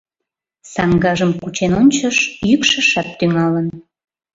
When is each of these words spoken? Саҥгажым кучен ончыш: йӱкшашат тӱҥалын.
Саҥгажым 0.71 1.31
кучен 1.41 1.71
ончыш: 1.81 2.17
йӱкшашат 2.49 3.07
тӱҥалын. 3.17 3.67